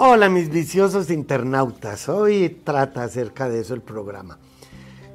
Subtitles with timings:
[0.00, 4.38] Hola mis viciosos internautas, hoy trata acerca de eso el programa.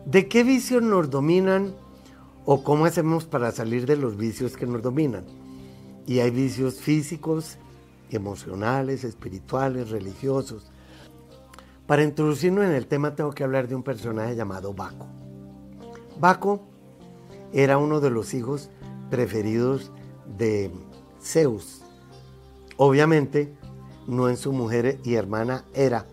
[0.05, 1.73] ¿De qué vicios nos dominan
[2.43, 5.23] o cómo hacemos para salir de los vicios que nos dominan?
[6.05, 7.57] Y hay vicios físicos,
[8.09, 10.69] emocionales, espirituales, religiosos.
[11.87, 15.07] Para introducirnos en el tema tengo que hablar de un personaje llamado Baco.
[16.19, 16.59] Baco
[17.53, 18.69] era uno de los hijos
[19.09, 19.93] preferidos
[20.37, 20.71] de
[21.21, 21.83] Zeus.
[22.75, 23.53] Obviamente,
[24.07, 26.05] no en su mujer y hermana Hera,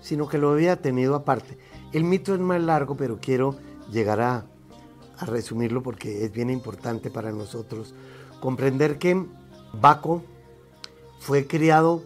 [0.00, 1.58] sino que lo había tenido aparte.
[1.92, 3.56] El mito es más largo, pero quiero
[3.90, 4.46] llegar a,
[5.26, 7.94] resumirlo porque es bien importante para nosotros
[8.40, 9.26] comprender que
[9.78, 10.22] Baco
[11.18, 12.02] fue criado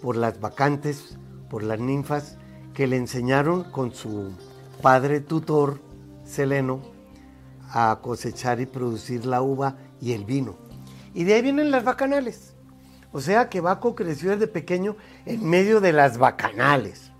[0.00, 1.18] por las vacantes,
[1.50, 2.38] por las ninfas,
[2.72, 4.30] que le enseñaron con su
[4.80, 5.78] padre tutor,
[6.24, 6.80] Seleno,
[7.68, 10.56] a cosechar y producir la uva y el vino.
[11.12, 12.53] Y de ahí vienen las bacanales.
[13.14, 17.12] O sea que Baco creció desde pequeño en medio de las bacanales,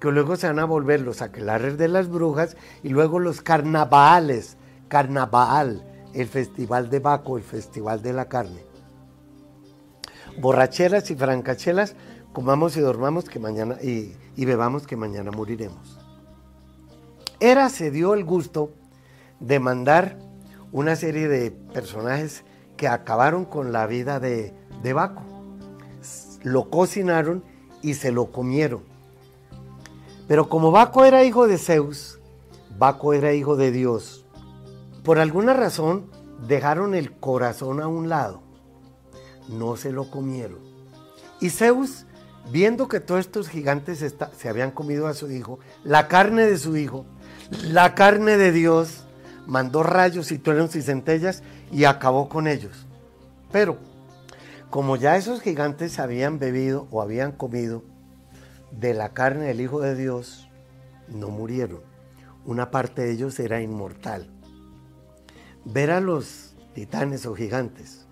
[0.00, 4.56] que luego se van a volver los aquelares de las brujas y luego los carnavales,
[4.88, 8.64] carnaval, el festival de Baco, el festival de la carne.
[10.40, 11.94] Borracheras y francachelas,
[12.32, 16.00] comamos y dormamos que mañana y bebamos que mañana moriremos.
[17.38, 18.72] Era se dio el gusto
[19.38, 20.18] de mandar
[20.72, 22.42] una serie de personajes
[22.76, 25.22] que acabaron con la vida de, de Baco.
[26.42, 27.42] Lo cocinaron
[27.82, 28.82] y se lo comieron.
[30.26, 32.20] Pero como Baco era hijo de Zeus,
[32.78, 34.26] Baco era hijo de Dios,
[35.02, 36.10] por alguna razón
[36.46, 38.42] dejaron el corazón a un lado.
[39.48, 40.58] No se lo comieron.
[41.40, 42.04] Y Zeus,
[42.50, 44.04] viendo que todos estos gigantes
[44.36, 47.06] se habían comido a su hijo, la carne de su hijo,
[47.62, 49.04] la carne de Dios,
[49.46, 51.42] mandó rayos y truenos y centellas
[51.72, 52.86] y acabó con ellos.
[53.50, 53.78] Pero,
[54.70, 57.82] como ya esos gigantes habían bebido o habían comido
[58.70, 60.48] de la carne del Hijo de Dios,
[61.08, 61.80] no murieron.
[62.44, 64.30] Una parte de ellos era inmortal.
[65.64, 68.06] Ver a los titanes o gigantes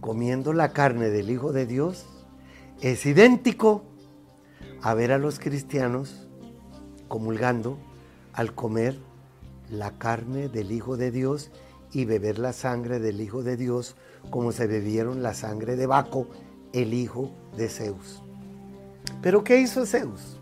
[0.00, 2.06] comiendo la carne del Hijo de Dios
[2.80, 3.84] es idéntico
[4.82, 6.28] a ver a los cristianos
[7.08, 7.78] comulgando
[8.32, 8.98] al comer
[9.70, 11.50] la carne del Hijo de Dios
[11.92, 13.96] y beber la sangre del Hijo de Dios
[14.30, 16.28] como se bebieron la sangre de Baco,
[16.72, 18.22] el hijo de Zeus.
[19.22, 20.38] Pero ¿qué hizo Zeus?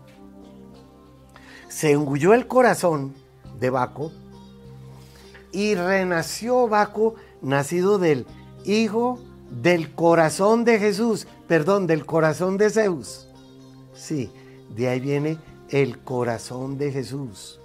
[1.67, 3.13] Se engulló el corazón
[3.59, 4.11] de Baco
[5.51, 8.25] y renació Baco, nacido del
[8.65, 13.27] hijo del corazón de Jesús, perdón, del corazón de Zeus.
[13.93, 14.31] Sí,
[14.75, 15.37] de ahí viene
[15.69, 17.59] el corazón de Jesús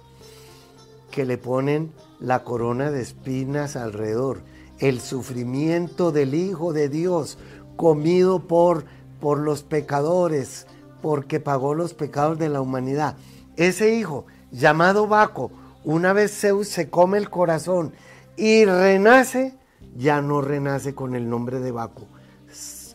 [1.11, 4.41] que le ponen la corona de espinas alrededor,
[4.79, 7.37] el sufrimiento del Hijo de Dios,
[7.75, 8.85] comido por,
[9.19, 10.67] por los pecadores,
[11.01, 13.17] porque pagó los pecados de la humanidad.
[13.55, 15.51] Ese hijo, llamado Baco,
[15.83, 17.93] una vez Zeus se come el corazón
[18.37, 19.57] y renace,
[19.95, 22.07] ya no renace con el nombre de Baco.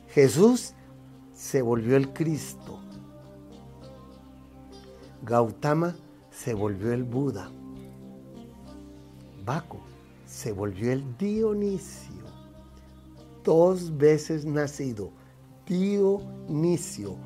[0.08, 0.74] Jesús
[1.34, 2.80] se volvió el Cristo.
[5.22, 5.94] Gautama
[6.30, 7.50] se volvió el Buda.
[9.44, 9.87] Baco
[10.38, 12.22] se volvió el Dionisio,
[13.42, 15.10] dos veces nacido,
[15.66, 17.16] Dionisio,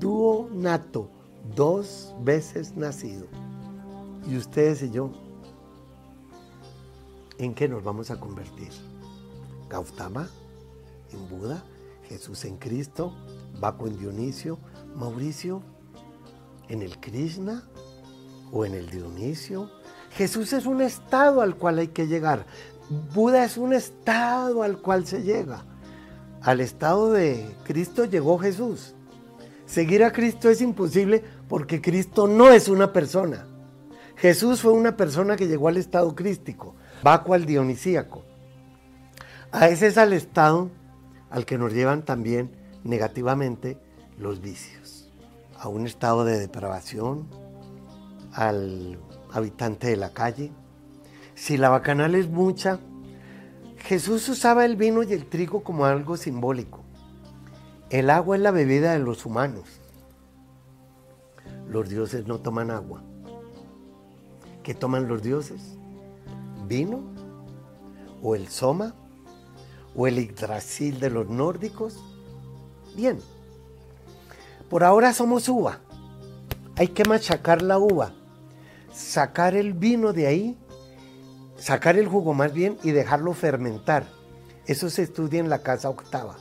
[0.00, 1.10] dúo nato,
[1.54, 3.26] dos veces nacido.
[4.26, 5.12] Y ustedes y yo,
[7.36, 8.70] ¿en qué nos vamos a convertir?
[9.68, 10.30] Gautama
[11.12, 11.62] en Buda,
[12.08, 13.12] Jesús en Cristo,
[13.60, 14.58] Baco en Dionisio,
[14.96, 15.62] Mauricio
[16.70, 17.68] en el Krishna
[18.50, 19.68] o en el Dionisio,
[20.16, 22.46] Jesús es un estado al cual hay que llegar.
[23.14, 25.64] Buda es un estado al cual se llega.
[26.42, 28.94] Al estado de Cristo llegó Jesús.
[29.64, 33.46] Seguir a Cristo es imposible porque Cristo no es una persona.
[34.16, 38.22] Jesús fue una persona que llegó al estado crístico, vacuo al dionisíaco.
[39.50, 40.70] A ese es al estado
[41.30, 42.50] al que nos llevan también
[42.84, 43.78] negativamente
[44.18, 45.10] los vicios.
[45.58, 47.26] A un estado de depravación,
[48.32, 48.98] al
[49.32, 50.52] habitante de la calle.
[51.34, 52.78] Si la bacanal es mucha,
[53.78, 56.80] Jesús usaba el vino y el trigo como algo simbólico.
[57.90, 59.64] El agua es la bebida de los humanos.
[61.68, 63.02] Los dioses no toman agua.
[64.62, 65.76] ¿Qué toman los dioses?
[66.66, 67.00] ¿Vino?
[68.22, 68.94] ¿O el soma?
[69.96, 72.02] ¿O el Yggdrasil de los nórdicos?
[72.94, 73.18] Bien.
[74.70, 75.80] Por ahora somos uva.
[76.76, 78.14] Hay que machacar la uva
[78.92, 80.58] sacar el vino de ahí,
[81.56, 84.04] sacar el jugo más bien y dejarlo fermentar.
[84.66, 86.36] Eso se estudia en la casa octava.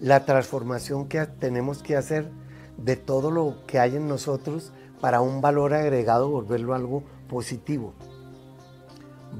[0.00, 2.30] La transformación que tenemos que hacer
[2.76, 7.94] de todo lo que hay en nosotros para un valor agregado, volverlo algo positivo.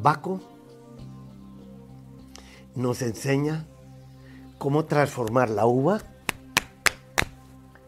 [0.03, 0.41] Baco
[2.75, 3.67] nos enseña
[4.59, 6.01] cómo transformar la uva,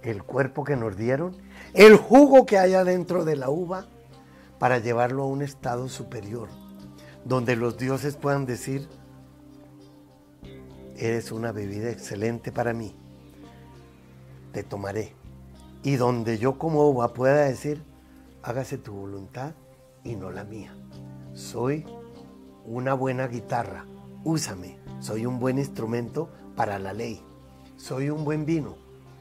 [0.03, 1.37] el cuerpo que nos dieron,
[1.75, 3.87] el jugo que hay adentro de la uva,
[4.59, 6.49] para llevarlo a un estado superior,
[7.25, 8.89] donde los dioses puedan decir,
[10.97, 12.95] eres una bebida excelente para mí,
[14.53, 15.15] te tomaré.
[15.83, 17.83] Y donde yo como uva pueda decir,
[18.43, 19.55] hágase tu voluntad
[20.03, 20.75] y no la mía.
[21.35, 21.85] Soy
[22.65, 23.85] una buena guitarra,
[24.25, 24.79] úsame.
[25.01, 27.23] Soy un buen instrumento para la ley.
[27.77, 28.75] Soy un buen vino,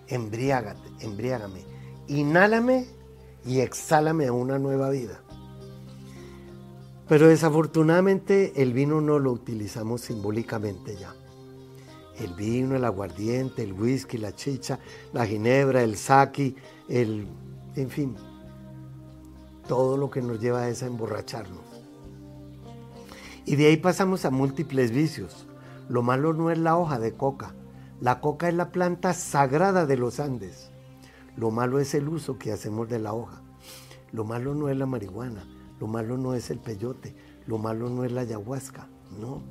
[0.07, 1.61] embriágate, embriágame.
[2.07, 2.87] Inhálame
[3.45, 5.21] y exhálame a una nueva vida.
[7.07, 11.15] Pero desafortunadamente el vino no lo utilizamos simbólicamente ya.
[12.17, 14.79] El vino, el aguardiente, el whisky, la chicha,
[15.13, 16.55] la ginebra, el sake,
[16.89, 17.27] el,
[17.75, 18.15] en fin,
[19.67, 21.61] todo lo que nos lleva a a emborracharnos.
[23.45, 25.47] Y de ahí pasamos a múltiples vicios.
[25.87, 27.53] Lo malo no es la hoja de coca.
[28.01, 30.69] La coca es la planta sagrada de los Andes.
[31.37, 33.41] Lo malo es el uso que hacemos de la hoja.
[34.11, 35.45] Lo malo no es la marihuana.
[35.79, 37.15] Lo malo no es el peyote,
[37.45, 38.87] lo malo no es la ayahuasca,
[39.19, 39.41] no.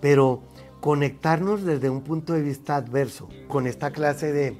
[0.00, 0.42] Pero
[0.80, 4.56] conectarnos desde un punto de vista adverso con esta clase de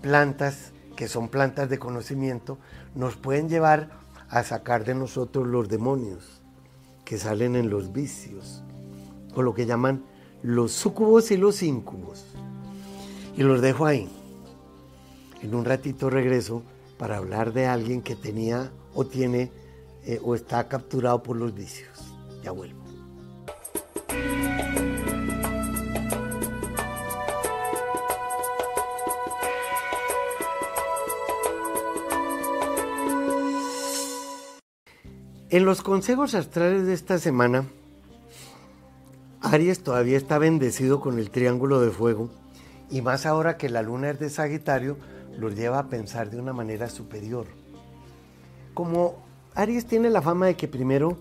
[0.00, 2.58] plantas, que son plantas de conocimiento,
[2.94, 3.90] nos pueden llevar
[4.28, 6.42] a sacar de nosotros los demonios
[7.04, 8.62] que salen en los vicios,
[9.34, 10.04] o lo que llaman
[10.42, 12.24] los sucubos y los incubos.
[13.36, 14.08] Y los dejo ahí.
[15.42, 16.62] En un ratito regreso
[17.02, 19.50] para hablar de alguien que tenía o tiene
[20.06, 22.14] eh, o está capturado por los vicios.
[22.44, 22.80] Ya vuelvo.
[35.50, 37.66] En los consejos astrales de esta semana,
[39.40, 42.30] Aries todavía está bendecido con el triángulo de fuego
[42.90, 44.98] y más ahora que la luna es de Sagitario,
[45.38, 47.46] los lleva a pensar de una manera superior
[48.74, 49.16] como
[49.54, 51.18] Aries tiene la fama de que primero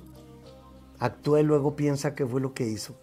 [0.99, 2.95] actúa y luego piensa qué fue lo que hizo,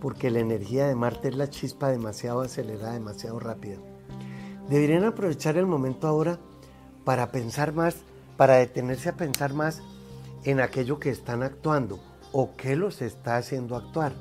[0.00, 3.76] porque la energía de Marte es la chispa demasiado acelerada, demasiado rápida.
[4.68, 6.38] Deberían aprovechar el momento ahora
[7.04, 7.96] para pensar más,
[8.36, 9.82] para detenerse a pensar más
[10.44, 12.00] en aquello que están actuando
[12.32, 14.12] o qué los está haciendo actuar.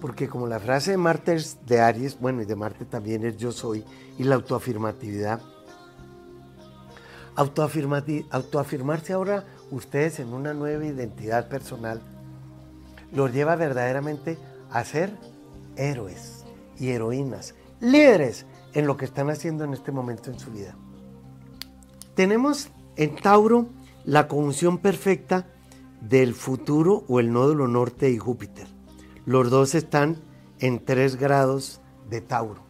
[0.00, 3.36] Porque como la frase de Marte es de Aries, bueno, y de Marte también es
[3.36, 3.84] yo soy,
[4.18, 5.40] y la autoafirmatividad,
[7.36, 12.02] autoafirmarse ahora ustedes en una nueva identidad personal
[13.12, 14.38] los lleva verdaderamente
[14.70, 15.16] a ser
[15.76, 16.44] héroes
[16.78, 20.76] y heroínas, líderes en lo que están haciendo en este momento en su vida.
[22.14, 23.68] Tenemos en Tauro
[24.04, 25.46] la conjunción perfecta
[26.00, 28.66] del futuro o el nódulo norte y Júpiter.
[29.30, 30.16] Los dos están
[30.58, 32.62] en tres grados de Tauro.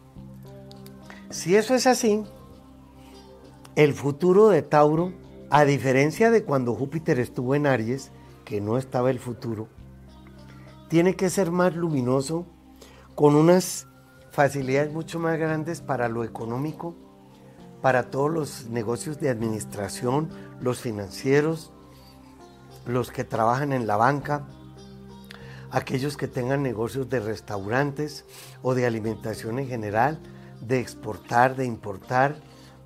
[1.31, 2.23] Si eso es así,
[3.75, 5.11] el futuro de Tauro,
[5.49, 8.11] a diferencia de cuando Júpiter estuvo en Aries,
[8.45, 9.69] que no estaba el futuro,
[10.87, 12.45] tiene que ser más luminoso,
[13.15, 13.87] con unas
[14.29, 16.93] facilidades mucho más grandes para lo económico,
[17.81, 21.73] para todos los negocios de administración, los financieros,
[22.85, 24.45] los que trabajan en la banca,
[25.71, 28.25] aquellos que tengan negocios de restaurantes
[28.61, 30.19] o de alimentación en general,
[30.59, 32.35] de exportar, de importar,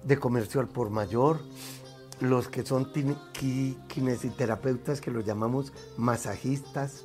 [0.04, 1.40] de comercio al por mayor,
[2.20, 2.92] los que son
[3.88, 7.04] kinesiterapeutas que los llamamos masajistas,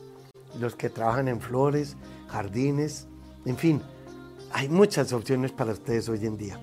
[0.59, 1.97] los que trabajan en flores,
[2.29, 3.09] jardines,
[3.45, 3.83] en fin,
[4.53, 6.61] hay muchas opciones para ustedes hoy en día.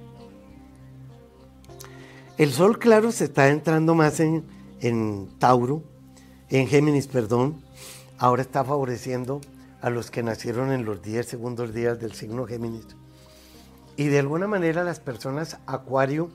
[2.38, 4.46] El sol, claro, se está entrando más en,
[4.80, 5.84] en Tauro,
[6.50, 7.64] en Géminis, perdón.
[8.20, 9.42] Ahora está favoreciendo
[9.80, 12.88] a los que nacieron en los 10 segundos días del signo Géminis.
[13.96, 16.30] Y de alguna manera las personas Acuario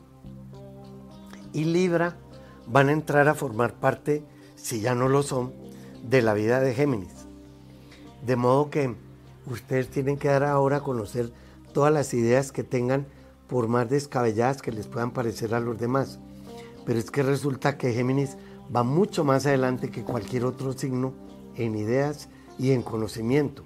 [1.53, 2.17] y Libra
[2.69, 4.25] van a entrar a formar parte,
[4.55, 5.53] si ya no lo son,
[6.05, 7.27] de la vida de Géminis.
[8.25, 8.95] De modo que
[9.47, 11.33] ustedes tienen que dar ahora a conocer
[11.75, 13.07] todas las ideas que tengan,
[13.49, 16.21] por más descabelladas que les puedan parecer a los demás.
[16.87, 18.37] Pero es que resulta que Géminis
[18.75, 21.13] va mucho más adelante que cualquier otro signo
[21.57, 22.29] en ideas
[22.59, 23.65] y en conocimiento.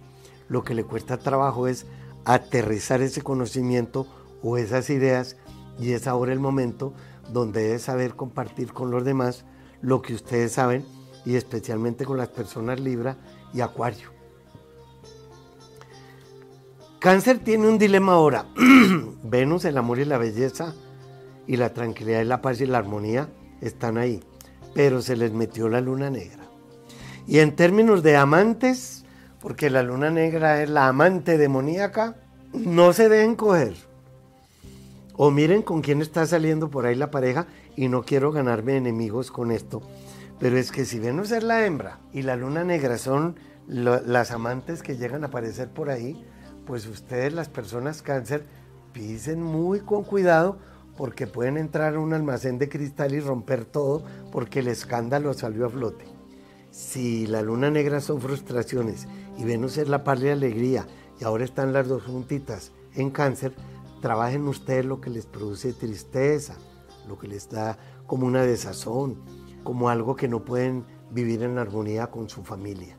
[0.48, 1.86] Lo que le cuesta trabajo es
[2.24, 4.06] aterrizar ese conocimiento
[4.42, 5.36] o esas ideas
[5.78, 6.92] y es ahora el momento
[7.32, 9.44] donde debe saber compartir con los demás
[9.80, 10.84] lo que ustedes saben
[11.24, 13.16] y especialmente con las personas Libra
[13.52, 14.10] y Acuario.
[17.00, 18.46] Cáncer tiene un dilema ahora.
[19.22, 20.74] Venus, el amor y la belleza
[21.46, 23.28] y la tranquilidad y la paz y la armonía
[23.60, 24.22] están ahí,
[24.74, 26.45] pero se les metió la luna negra.
[27.26, 29.04] Y en términos de amantes,
[29.40, 32.16] porque la luna negra es la amante demoníaca,
[32.52, 33.74] no se deben coger.
[35.14, 39.30] O miren con quién está saliendo por ahí la pareja y no quiero ganarme enemigos
[39.30, 39.82] con esto.
[40.38, 44.82] Pero es que si Venus es la hembra y la luna negra son las amantes
[44.82, 46.22] que llegan a aparecer por ahí,
[46.66, 48.44] pues ustedes las personas cáncer
[48.92, 50.58] pisen muy con cuidado
[50.96, 55.66] porque pueden entrar a un almacén de cristal y romper todo porque el escándalo salió
[55.66, 56.15] a flote.
[56.76, 60.86] Si la luna negra son frustraciones y Venus es la paz y alegría
[61.18, 63.54] y ahora están las dos juntitas en cáncer,
[64.02, 66.58] trabajen ustedes lo que les produce tristeza,
[67.08, 69.24] lo que les da como una desazón,
[69.64, 72.98] como algo que no pueden vivir en armonía con su familia.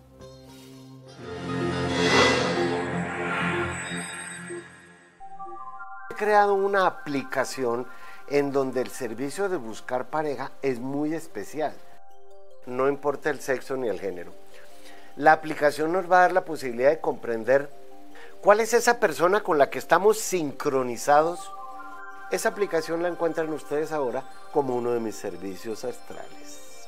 [6.10, 7.86] He creado una aplicación
[8.28, 11.76] en donde el servicio de buscar pareja es muy especial.
[12.68, 14.34] No importa el sexo ni el género.
[15.16, 17.70] La aplicación nos va a dar la posibilidad de comprender
[18.42, 21.40] cuál es esa persona con la que estamos sincronizados.
[22.30, 26.88] Esa aplicación la encuentran ustedes ahora como uno de mis servicios astrales.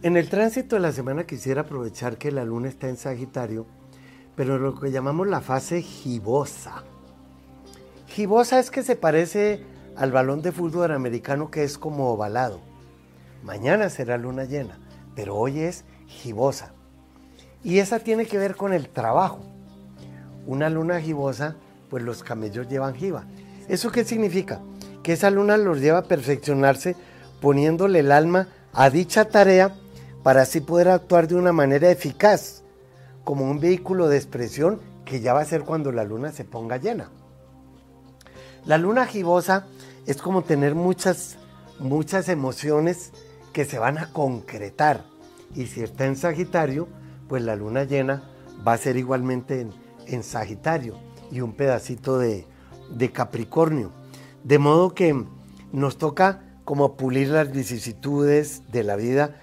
[0.03, 3.65] En el tránsito de la semana quisiera aprovechar que la luna está en Sagitario,
[4.35, 6.83] pero lo que llamamos la fase gibosa.
[8.17, 9.61] Gibosa es que se parece
[9.95, 12.61] al balón de fútbol americano que es como ovalado.
[13.43, 14.79] Mañana será luna llena,
[15.15, 16.73] pero hoy es gibosa.
[17.63, 19.41] Y esa tiene que ver con el trabajo.
[20.47, 21.57] Una luna gibosa,
[21.91, 23.27] pues los camellos llevan giba.
[23.69, 24.63] ¿Eso qué significa?
[25.03, 26.97] Que esa luna los lleva a perfeccionarse
[27.43, 29.75] poniéndole el alma a dicha tarea
[30.23, 32.63] para así poder actuar de una manera eficaz,
[33.25, 36.79] como un vehículo de expresión que ya va a ser cuando la luna se ponga
[36.79, 37.11] llena.
[38.67, 39.67] La luna gibosa
[40.07, 41.37] es como tener muchas,
[41.79, 43.13] muchas emociones
[43.53, 45.05] que se van a concretar.
[45.55, 46.89] Y si está en Sagitario,
[47.29, 48.25] pues la luna llena
[48.67, 49.69] va a ser igualmente
[50.07, 50.99] en, Sagitario
[51.31, 52.45] y un pedacito de,
[52.91, 53.93] de Capricornio.
[54.43, 55.25] De modo que
[55.71, 59.37] nos toca como pulir las vicisitudes de la vida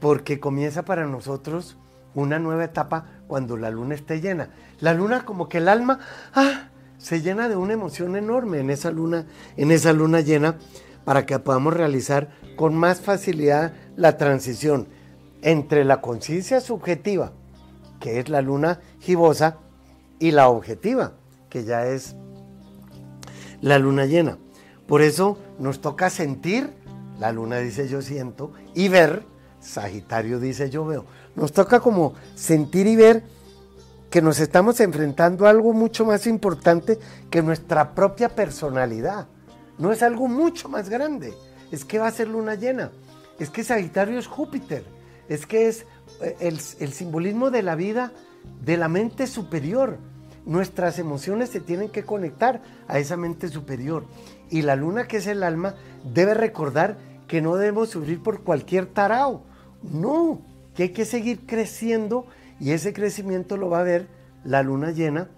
[0.00, 1.76] porque comienza para nosotros
[2.16, 4.50] una nueva etapa cuando la luna esté llena.
[4.80, 6.00] La luna como que el alma
[6.34, 9.26] ah, se llena de una emoción enorme en esa luna,
[9.56, 10.58] en esa luna llena,
[11.04, 14.88] para que podamos realizar con más facilidad la transición
[15.42, 17.32] entre la conciencia subjetiva,
[18.00, 19.58] que es la luna gibosa,
[20.18, 21.12] y la objetiva,
[21.50, 22.16] que ya es
[23.60, 24.38] la luna llena.
[24.86, 26.72] Por eso nos toca sentir,
[27.18, 29.24] la luna dice yo siento, y ver
[29.60, 31.04] Sagitario dice yo veo.
[31.34, 33.24] Nos toca como sentir y ver
[34.10, 36.98] que nos estamos enfrentando a algo mucho más importante
[37.30, 39.28] que nuestra propia personalidad.
[39.78, 41.34] No es algo mucho más grande.
[41.70, 42.90] Es que va a ser luna llena.
[43.38, 44.84] Es que Sagitario es Júpiter.
[45.28, 45.86] Es que es
[46.22, 48.12] eh, el, simbolismo de la vida
[48.64, 49.98] de la mente superior.
[50.44, 54.06] Nuestras emociones se tienen que conectar a esa mente superior.
[54.48, 56.96] Y la luna, que es el alma, debe recordar
[57.26, 59.42] que no debemos sufrir por cualquier tarao
[59.92, 60.42] no,
[60.74, 62.26] que hay que seguir creciendo
[62.60, 64.08] y ese crecimiento lo va a ver
[64.44, 65.28] la luna llena,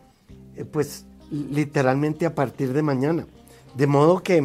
[0.56, 3.26] eh, pues literalmente a partir de mañana.
[3.74, 4.42] De modo que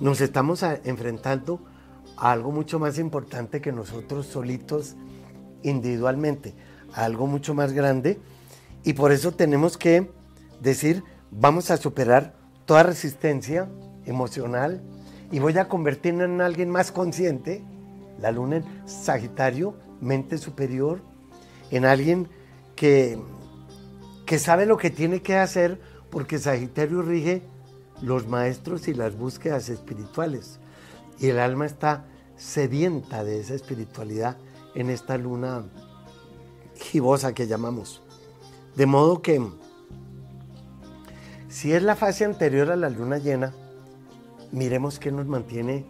[0.00, 1.60] nos estamos enfrentando
[2.16, 4.96] a algo mucho más importante que nosotros solitos
[5.62, 6.54] individualmente,
[6.94, 8.18] a algo mucho más grande
[8.84, 10.10] y por eso tenemos que
[10.60, 12.34] decir, vamos a superar
[12.64, 13.68] toda resistencia
[14.06, 14.80] emocional
[15.30, 17.62] y voy a convertirme en alguien más consciente
[18.20, 21.00] la luna en Sagitario, mente superior,
[21.70, 22.28] en alguien
[22.76, 23.18] que,
[24.26, 27.42] que sabe lo que tiene que hacer porque Sagitario rige
[28.00, 30.60] los maestros y las búsquedas espirituales.
[31.18, 34.36] Y el alma está sedienta de esa espiritualidad
[34.74, 35.64] en esta luna
[36.76, 38.02] gibosa que llamamos.
[38.76, 39.44] De modo que
[41.48, 43.52] si es la fase anterior a la luna llena,
[44.52, 45.84] miremos qué nos mantiene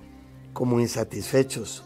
[0.53, 1.85] como insatisfechos,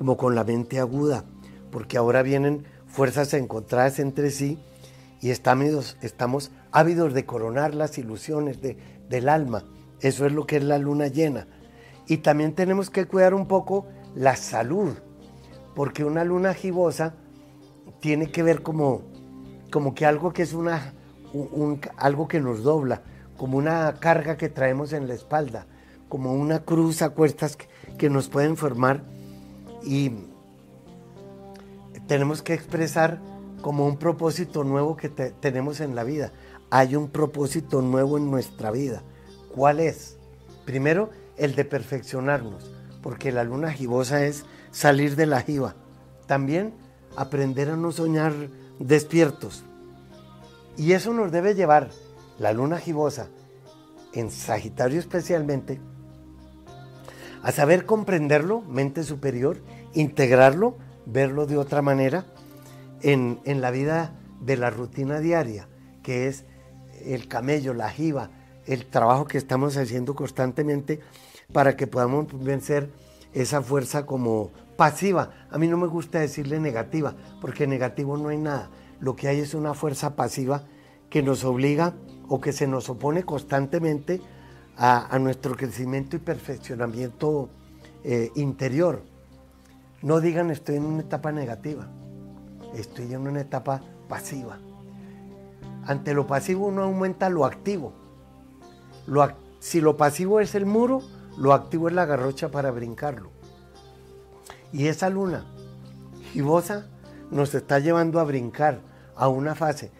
[0.00, 1.26] como con la mente aguda,
[1.70, 4.58] porque ahora vienen fuerzas encontradas entre sí
[5.20, 9.62] y estamos, ávidos de coronar las ilusiones del alma.
[10.00, 11.48] Eso es lo que es la luna llena.
[12.06, 14.94] Y también tenemos que cuidar un poco la salud,
[15.76, 17.16] porque una luna gibosa
[18.00, 19.02] tiene que ver como,
[19.70, 20.94] como que algo que es una,
[21.98, 23.02] algo que nos dobla,
[23.36, 25.66] como una carga que traemos en la espalda,
[26.08, 27.58] como una cruz a cuestas
[27.98, 29.19] que nos pueden formar
[29.82, 30.12] y
[32.06, 33.20] tenemos que expresar
[33.62, 36.32] como un propósito nuevo que tenemos en la vida.
[36.70, 39.02] Hay un propósito nuevo en nuestra vida.
[39.54, 40.16] ¿Cuál es?
[40.64, 42.70] Primero, el de perfeccionarnos,
[43.02, 45.74] porque la luna gibosa es salir de la jiba.
[46.26, 46.74] También
[47.16, 48.32] aprender a no soñar
[48.78, 49.64] despiertos.
[50.76, 51.90] Y eso nos debe llevar,
[52.38, 53.28] la luna gibosa,
[54.12, 55.80] en Sagitario especialmente,
[57.42, 59.62] a saber comprenderlo, mente superior,
[59.94, 62.26] integrarlo, verlo de otra manera
[63.02, 65.68] en, la vida de la rutina diaria,
[66.02, 66.44] que es
[67.04, 68.30] el camello, la jiba,
[68.66, 71.00] el trabajo que estamos haciendo constantemente
[71.52, 72.90] para que podamos vencer
[73.32, 75.30] esa fuerza como pasiva.
[75.50, 78.70] A mí no me gusta decirle negativa, porque negativo no hay nada.
[79.00, 80.64] Lo que hay es una fuerza pasiva
[81.08, 81.94] que nos obliga
[82.28, 84.20] o que se nos opone constantemente
[84.82, 87.50] a, nuestro crecimiento y perfeccionamiento
[88.02, 89.02] eh, interior.
[90.02, 91.88] No digan estoy en una etapa negativa
[92.74, 94.58] estoy en una etapa pasiva.
[95.86, 97.92] Ante lo pasivo uno aumenta lo activo.
[99.58, 101.02] si lo pasivo es el muro,
[101.36, 103.30] lo activo es la garrocha para brincarlo.
[104.72, 105.44] Y esa luna
[106.32, 106.86] gibosa
[107.30, 108.80] nos está llevando a brincar
[109.16, 109.90] a una fase,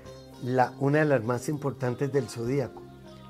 [0.78, 2.82] una de las más importantes del zodíaco,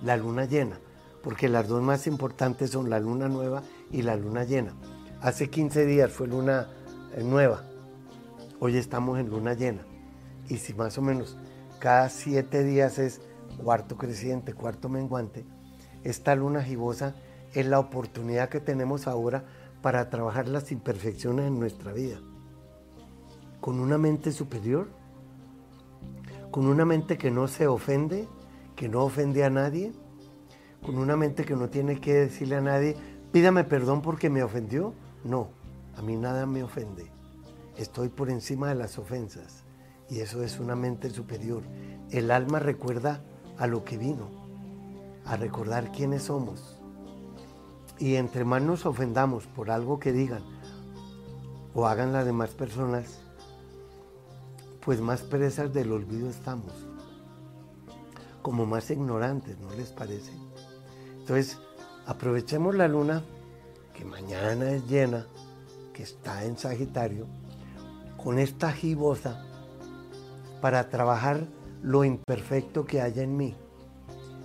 [0.02, 0.78] la luna llena,
[1.23, 4.75] porque las dos más importantes son la luna nueva y la luna llena.
[5.21, 6.69] Hace 15 días fue luna
[7.15, 7.65] eh, nueva
[8.63, 9.87] Hoy estamos en luna llena.
[10.50, 11.39] Y si más o menos
[11.78, 13.23] cada siete días es
[13.56, 15.47] cuarto creciente, cuarto menguante,
[16.04, 17.15] esta luna gibosa
[17.54, 19.45] es la oportunidad que tenemos ahora
[19.80, 22.21] para trabajar las imperfecciones en nuestra vida.
[23.63, 24.89] Con una mente superior,
[26.50, 28.28] con una mente que no se ofende,
[28.76, 29.95] que no ofende a nadie,
[30.84, 32.97] con una mente que no tiene que decirle a nadie,
[33.32, 34.95] pídame perdón porque me ofendió.
[35.25, 35.49] No,
[35.97, 37.10] a mí nada me ofende
[37.80, 39.64] estoy por encima de las ofensas.
[40.08, 41.62] Y eso es una mente superior.
[42.10, 43.23] El alma recuerda
[43.58, 44.28] a lo que vino,
[45.25, 46.78] a recordar quiénes somos.
[47.99, 50.43] Y entre más nos ofendamos por algo que digan
[51.75, 53.21] o hagan las demás personas,
[54.84, 56.73] pues más presas del olvido estamos.
[58.43, 60.32] Como más ignorantes, ¿no les parece?
[61.30, 61.60] Entonces,
[62.06, 63.23] aprovechemos la luna,
[63.95, 65.28] que mañana es llena,
[65.93, 67.28] que está en Sagitario,
[68.16, 69.47] con esta gibosa
[70.60, 71.47] para trabajar
[71.82, 73.54] lo imperfecto que haya en mí.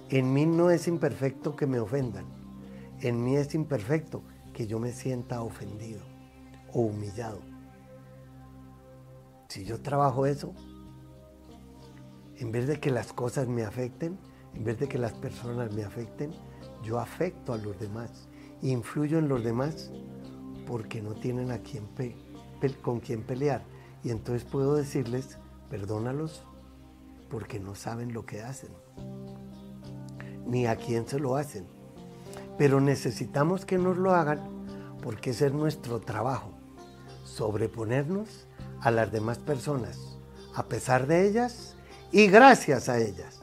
[0.10, 2.26] En mí no es imperfecto que me ofendan.
[3.02, 4.22] En mí es imperfecto
[4.54, 6.04] que yo me sienta ofendido
[6.72, 7.40] o humillado.
[9.50, 10.54] Si yo trabajo eso,
[12.38, 14.20] en vez de que las cosas me afecten,
[14.54, 16.32] en vez de que las personas me afecten,
[16.84, 18.28] yo afecto a los demás,
[18.62, 19.92] influyo en los demás
[20.66, 22.16] porque no tienen a quien pe
[22.82, 23.64] con quien pelear.
[24.04, 25.38] Y entonces puedo decirles,
[25.70, 26.44] perdónalos
[27.30, 28.70] porque no saben lo que hacen,
[30.46, 31.68] ni a quién se lo hacen.
[32.58, 34.40] Pero necesitamos que nos lo hagan
[35.04, 36.52] porque ese es nuestro trabajo,
[37.24, 38.48] sobreponernos
[38.82, 40.18] a las demás personas,
[40.56, 41.76] a pesar de ellas
[42.12, 43.42] y gracias a ellas.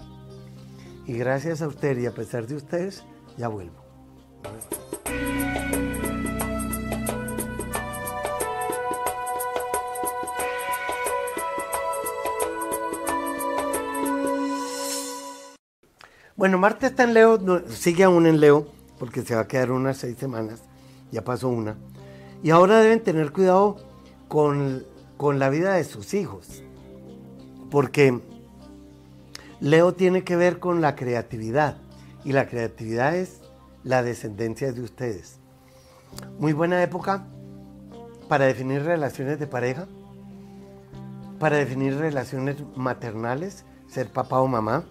[1.06, 3.04] Y gracias a usted y a pesar de ustedes,
[3.36, 3.82] ya vuelvo.
[16.42, 18.66] Bueno, Marte está en Leo, sigue aún en Leo,
[18.98, 20.62] porque se va a quedar unas seis semanas,
[21.12, 21.76] ya pasó una.
[22.42, 23.76] Y ahora deben tener cuidado
[24.26, 24.82] con,
[25.16, 26.64] con la vida de sus hijos,
[27.70, 28.18] porque
[29.60, 31.76] Leo tiene que ver con la creatividad,
[32.24, 33.40] y la creatividad es
[33.84, 35.38] la descendencia de ustedes.
[36.38, 37.26] Muy buena época
[38.28, 39.86] para definir relaciones de pareja,
[41.38, 44.84] para definir relaciones maternales, ser papá o mamá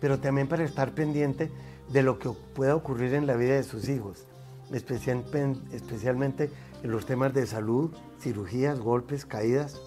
[0.00, 1.50] pero también para estar pendiente
[1.92, 4.24] de lo que pueda ocurrir en la vida de sus hijos,
[4.72, 6.50] especialmente
[6.82, 9.80] en los temas de salud, cirugías, golpes, caídas.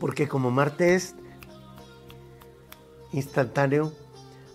[0.00, 1.14] Porque como Marte es
[3.12, 3.92] instantáneo,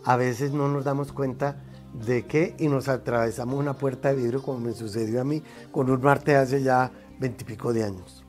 [0.03, 1.61] a veces no nos damos cuenta
[2.05, 5.89] de qué y nos atravesamos una puerta de vidrio como me sucedió a mí con
[5.89, 8.23] un Marte hace ya veintipico de años.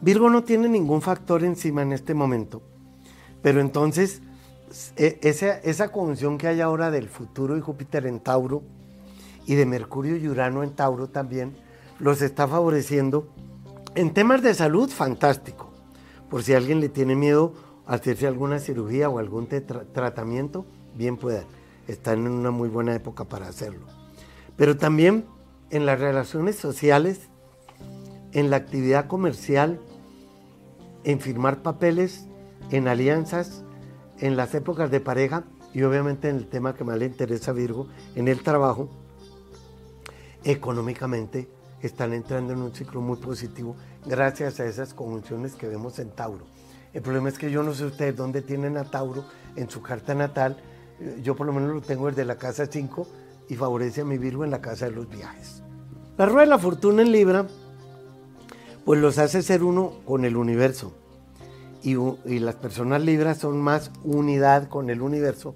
[0.00, 2.62] Virgo no tiene ningún factor encima en este momento,
[3.42, 4.20] pero entonces
[4.96, 8.62] e, esa, esa conjunción que hay ahora del futuro y Júpiter en Tauro
[9.46, 11.56] y de Mercurio y Urano en Tauro también,
[11.98, 13.28] los está favoreciendo.
[13.94, 15.70] En temas de salud, fantástico.
[16.28, 17.54] Por si alguien le tiene miedo
[17.86, 21.44] hacerse alguna cirugía o algún tratamiento, bien pueda.
[21.86, 23.86] Están en una muy buena época para hacerlo.
[24.56, 25.24] Pero también
[25.70, 27.28] en las relaciones sociales,
[28.32, 29.80] en la actividad comercial,
[31.04, 32.26] en firmar papeles,
[32.70, 33.62] en alianzas,
[34.18, 37.54] en las épocas de pareja y obviamente en el tema que más le interesa a
[37.54, 38.88] Virgo, en el trabajo,
[40.42, 41.48] económicamente
[41.82, 46.55] están entrando en un ciclo muy positivo gracias a esas conjunciones que vemos en Tauro.
[46.96, 50.14] El problema es que yo no sé ustedes dónde tienen a Tauro en su carta
[50.14, 50.56] natal.
[51.22, 53.06] Yo por lo menos lo tengo desde la casa 5
[53.50, 55.62] y favorece a mi Virgo en la casa de los viajes.
[56.16, 57.46] La rueda de la fortuna en Libra,
[58.86, 60.94] pues los hace ser uno con el universo.
[61.82, 65.54] Y, y las personas libras son más unidad con el universo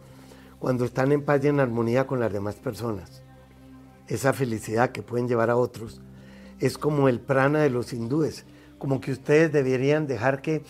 [0.58, 3.22] cuando están en paz y en armonía con las demás personas.
[4.08, 6.02] Esa felicidad que pueden llevar a otros
[6.58, 8.44] es como el prana de los hindúes,
[8.76, 10.64] como que ustedes deberían dejar que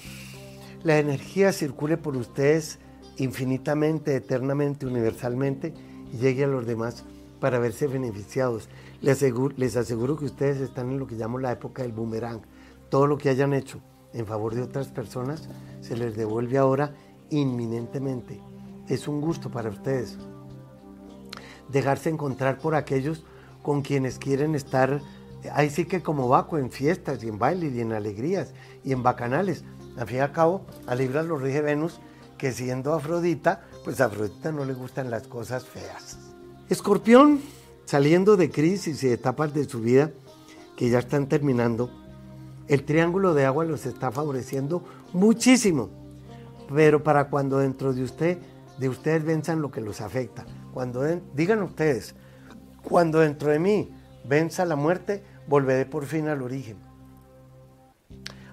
[0.83, 2.79] la energía circule por ustedes
[3.17, 5.75] infinitamente, eternamente, universalmente
[6.13, 7.05] y llegue a los demás
[7.39, 8.69] para verse beneficiados.
[9.01, 12.41] Les aseguro, les aseguro que ustedes están en lo que llamo la época del boomerang.
[12.89, 13.81] Todo lo que hayan hecho
[14.13, 15.49] en favor de otras personas
[15.81, 16.95] se les devuelve ahora
[17.31, 18.41] inminentemente.
[18.89, 20.19] Es un gusto para ustedes
[21.69, 23.25] dejarse encontrar por aquellos
[23.63, 25.01] con quienes quieren estar
[25.53, 28.53] ahí sí que como vaco en fiestas y en bailes y en alegrías
[28.85, 29.65] y en bacanales.
[29.97, 32.01] Al fin y al cabo, a Libra lo rige Venus,
[32.39, 36.19] que siendo Afrodita, pues a Afrodita no le gustan las cosas feas.
[36.69, 37.41] Escorpión,
[37.85, 40.11] saliendo de crisis y etapas de su vida
[40.77, 41.91] que ya están terminando,
[42.69, 45.91] el triángulo de agua los está favoreciendo muchísimo.
[46.75, 48.39] Pero para cuando dentro de usted,
[48.79, 50.47] de ustedes venzan lo que los afecta.
[50.73, 51.03] Cuando
[51.35, 52.15] digan ustedes,
[52.83, 53.91] cuando dentro de mí
[54.25, 56.77] venza la muerte, volveré por fin al origen.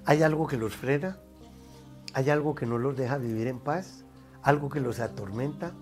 [0.04, 1.19] ¿Hay algo que los frena?
[2.18, 4.04] ¿Hay algo que no los deja vivir en paz?
[4.42, 5.74] ¿Algo que los atormenta?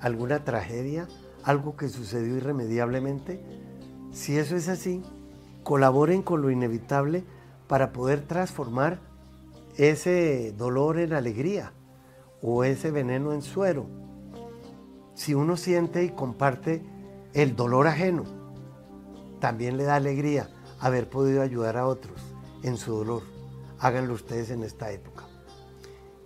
[0.00, 1.08] ¿Alguna tragedia?
[1.42, 3.44] ¿Algo que sucedió irremediablemente?
[4.12, 5.02] Si eso es así,
[5.64, 7.24] colaboren con lo inevitable
[7.66, 9.00] para poder transformar
[9.76, 11.72] ese dolor en alegría
[12.42, 13.86] o ese veneno en suero.
[15.14, 16.80] Si uno siente y comparte
[17.32, 18.22] el dolor ajeno,
[19.40, 22.22] también le da alegría haber podido ayudar a otros
[22.62, 23.24] en su dolor.
[23.80, 25.31] Háganlo ustedes en esta época.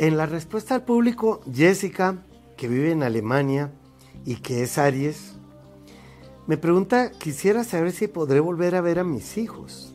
[0.00, 2.24] En la respuesta al público, Jessica,
[2.56, 3.70] que vive en Alemania
[4.24, 5.34] y que es Aries,
[6.46, 9.94] me pregunta, quisiera saber si podré volver a ver a mis hijos.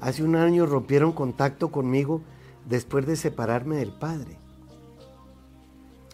[0.00, 2.22] Hace un año rompieron contacto conmigo
[2.64, 4.38] después de separarme del padre.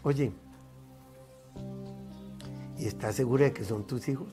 [0.03, 0.33] Oye,
[2.81, 4.27] ¿y estás segura de que son tus hijos?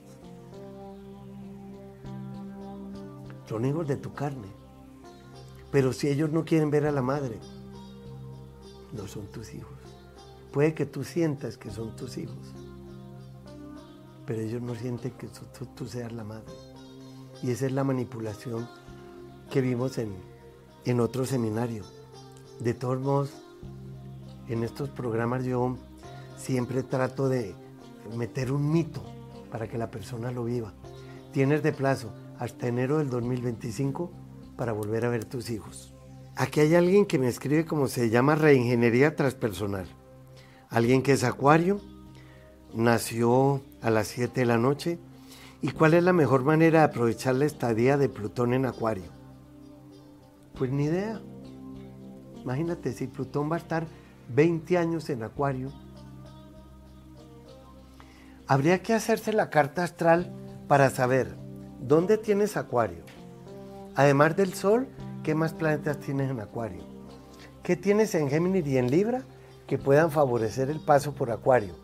[3.48, 4.48] Son hijos de tu carne.
[5.70, 7.38] Pero si ellos no quieren ver a la madre,
[8.92, 9.78] no son tus hijos.
[10.52, 12.54] Puede que tú sientas que son tus hijos
[14.26, 15.28] pero ellos no sienten que
[15.76, 16.52] tú, seas la madre.
[17.42, 18.68] Y esa es la manipulación
[19.50, 20.12] que vimos en,
[20.84, 21.84] en otro seminario.
[22.58, 23.30] De todos modos,
[24.48, 25.76] en estos programas yo
[26.36, 27.54] siempre trato de
[28.16, 29.02] meter un mito
[29.50, 30.72] para que la persona lo viva.
[31.32, 34.10] Tienes de plazo hasta enero del 2025
[34.56, 35.95] para volver a ver tus hijos.
[36.38, 39.86] Aquí hay alguien que me escribe como se llama reingeniería transpersonal.
[40.68, 41.80] Alguien que es acuario,
[42.74, 44.98] nació a las 7 de la noche
[45.62, 49.10] y cuál es la mejor manera de aprovechar la estadía de Plutón en Acuario.
[50.58, 51.22] Pues ni idea.
[52.42, 53.86] Imagínate si Plutón va a estar
[54.28, 55.72] 20 años en Acuario.
[58.46, 60.34] Habría que hacerse la carta astral
[60.68, 61.34] para saber
[61.80, 63.04] dónde tienes Acuario.
[63.94, 64.86] Además del Sol,
[65.26, 66.84] ¿qué más planetas tienes en Acuario?
[67.64, 69.24] ¿Qué tienes en Géminis y en Libra
[69.66, 71.74] que puedan favorecer el paso por Acuario?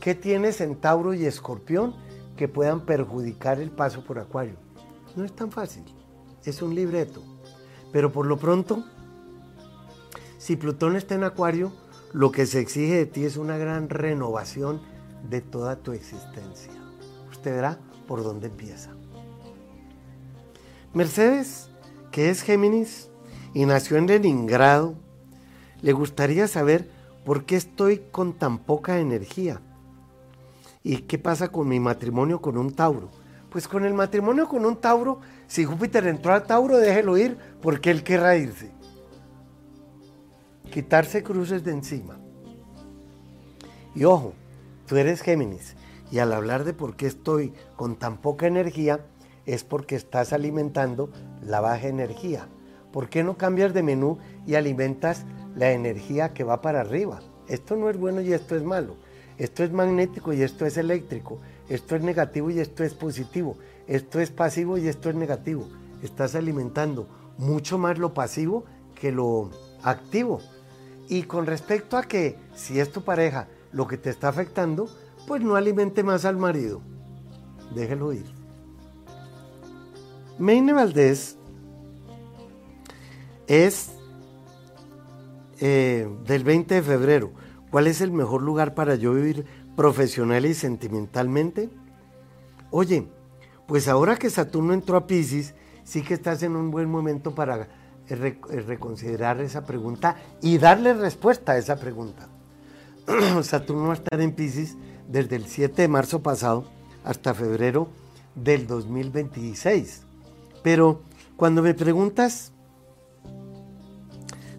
[0.00, 1.94] ¿Qué tienes en Tauro y Escorpión
[2.36, 4.56] que puedan perjudicar el paso por Acuario?
[5.14, 5.84] No es tan fácil,
[6.44, 7.22] es un libreto.
[7.92, 8.82] Pero por lo pronto,
[10.36, 11.72] si Plutón está en Acuario,
[12.12, 14.82] lo que se exige de ti es una gran renovación
[15.30, 16.72] de toda tu existencia.
[17.30, 17.78] Usted verá
[18.08, 18.90] por dónde empieza.
[20.92, 21.68] Mercedes,
[22.12, 23.08] que es Géminis
[23.54, 24.94] y nació en Leningrado,
[25.80, 26.88] le gustaría saber
[27.24, 29.60] por qué estoy con tan poca energía
[30.84, 33.10] y qué pasa con mi matrimonio con un Tauro.
[33.50, 37.90] Pues con el matrimonio con un Tauro, si Júpiter entró a Tauro, déjelo ir porque
[37.90, 38.70] él querrá irse.
[40.70, 42.18] Quitarse cruces de encima.
[43.94, 44.32] Y ojo,
[44.86, 45.76] tú eres Géminis
[46.10, 49.04] y al hablar de por qué estoy con tan poca energía,
[49.46, 51.10] es porque estás alimentando
[51.42, 52.48] la baja energía.
[52.92, 55.24] ¿Por qué no cambias de menú y alimentas
[55.56, 57.20] la energía que va para arriba?
[57.48, 58.96] Esto no es bueno y esto es malo.
[59.38, 61.40] Esto es magnético y esto es eléctrico.
[61.68, 63.56] Esto es negativo y esto es positivo.
[63.86, 65.66] Esto es pasivo y esto es negativo.
[66.02, 69.50] Estás alimentando mucho más lo pasivo que lo
[69.82, 70.40] activo.
[71.08, 74.88] Y con respecto a que si es tu pareja lo que te está afectando,
[75.26, 76.80] pues no alimente más al marido.
[77.74, 78.41] Déjelo ir.
[80.42, 81.36] Meine Valdés
[83.46, 83.92] es
[85.60, 87.30] eh, del 20 de febrero.
[87.70, 91.70] ¿Cuál es el mejor lugar para yo vivir profesional y sentimentalmente?
[92.72, 93.06] Oye,
[93.68, 97.68] pues ahora que Saturno entró a Pisces, sí que estás en un buen momento para
[98.08, 102.26] eh, eh, reconsiderar esa pregunta y darle respuesta a esa pregunta.
[103.44, 104.76] Saturno va a estar en Pisces
[105.06, 106.64] desde el 7 de marzo pasado
[107.04, 107.86] hasta febrero
[108.34, 110.06] del 2026.
[110.62, 111.02] Pero
[111.36, 112.52] cuando me preguntas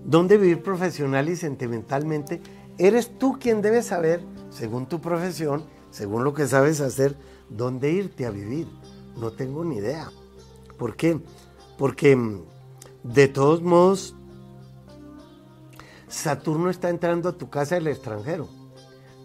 [0.03, 2.41] dónde vivir profesional y sentimentalmente,
[2.77, 7.15] Eres tú quien debe saber, según tu profesión, según lo que sabes hacer,
[7.49, 8.67] dónde irte a vivir.
[9.15, 10.09] No tengo ni idea.
[10.77, 11.19] ¿Por qué?
[11.77, 12.41] Porque mm,
[13.03, 14.15] de todos modos,
[16.07, 18.49] Saturno está entrando a tu casa del extranjero.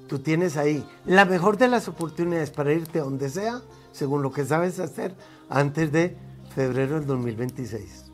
[0.09, 3.63] Tú tienes ahí la mejor de las oportunidades para irte a donde sea,
[3.93, 5.15] según lo que sabes hacer,
[5.49, 6.17] antes de
[6.59, 8.07] febrero del 2026.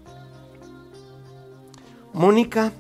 [2.13, 2.73] Mónica,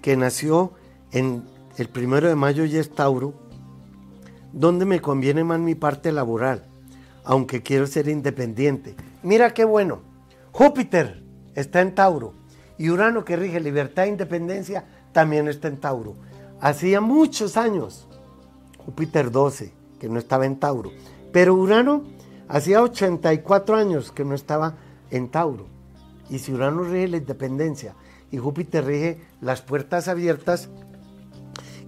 [0.00, 0.74] que nació
[1.10, 1.42] en
[1.76, 3.34] el primero de mayo ya es Tauro,
[4.52, 6.66] ¿dónde me conviene más mi parte laboral?
[7.24, 8.94] Aunque quiero ser independiente.
[9.24, 10.02] Mira qué bueno.
[10.52, 11.20] Júpiter
[11.56, 12.34] está en Tauro
[12.78, 16.14] y Urano que rige libertad e independencia también está en Tauro.
[16.60, 18.06] Hacía muchos años,
[18.78, 20.92] Júpiter 12, que no estaba en Tauro,
[21.32, 22.04] pero Urano
[22.50, 24.74] hacía 84 años que no estaba
[25.10, 25.66] en Tauro.
[26.28, 27.94] Y si Urano rige la independencia
[28.30, 30.68] y Júpiter rige las puertas abiertas,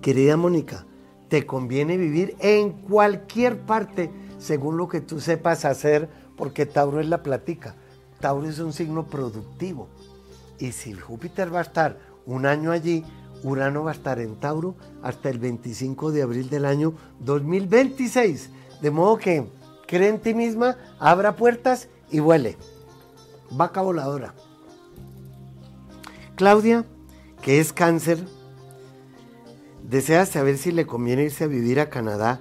[0.00, 0.86] Querida Mónica,
[1.28, 7.08] te conviene vivir en cualquier parte según lo que tú sepas hacer, porque Tauro es
[7.08, 7.76] la platica.
[8.20, 9.88] Tauro es un signo productivo.
[10.58, 13.04] Y si Júpiter va a estar un año allí,
[13.44, 18.50] Urano va a estar en Tauro hasta el 25 de abril del año 2026.
[18.80, 19.46] De modo que
[19.92, 22.56] cree en ti misma, abra puertas y vuele.
[23.50, 24.32] Vaca voladora.
[26.34, 26.86] Claudia,
[27.42, 28.26] que es cáncer,
[29.86, 32.40] desea saber si le conviene irse a vivir a Canadá,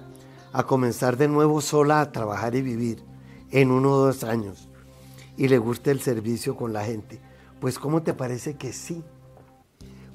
[0.54, 3.04] a comenzar de nuevo sola a trabajar y vivir
[3.50, 4.70] en uno o dos años,
[5.36, 7.20] y le gusta el servicio con la gente.
[7.60, 9.04] Pues ¿cómo te parece que sí?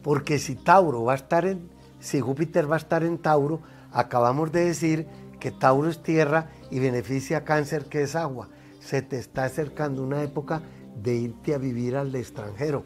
[0.02, 1.70] Porque si Tauro va a estar en,
[2.00, 5.08] si Júpiter va a estar en Tauro, acabamos de decir
[5.40, 8.50] que Tauro es tierra y beneficia a cáncer que es agua.
[8.80, 10.62] Se te está acercando una época
[10.96, 12.84] de irte a vivir al extranjero.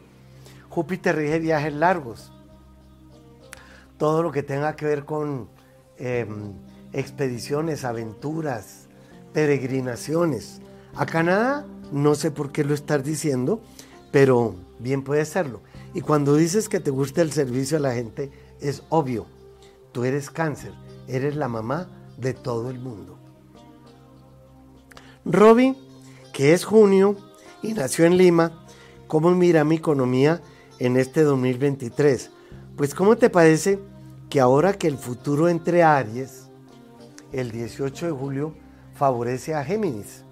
[0.68, 2.32] Júpiter rige viajes largos
[4.02, 5.48] todo lo que tenga que ver con
[5.96, 6.54] em,
[6.92, 8.88] expediciones, aventuras,
[9.32, 10.60] peregrinaciones.
[10.96, 13.62] A Canadá, no sé por qué lo estás diciendo,
[14.10, 15.60] pero bien puede serlo.
[15.94, 19.26] Y cuando dices que te gusta el servicio a la gente, es obvio.
[19.92, 20.72] Tú eres cáncer,
[21.06, 23.18] eres la mamá de todo el mundo.
[25.24, 25.76] Robbie,
[26.32, 27.16] que es junio
[27.62, 28.66] y nació en Lima,
[29.06, 30.40] ¿cómo mira mi economía
[30.78, 32.30] en este 2023?
[32.76, 33.78] Pues ¿cómo te parece
[34.32, 36.48] que ahora que el futuro entre Aries,
[37.32, 38.54] el 18 de julio,
[38.94, 40.24] favorece a Géminis.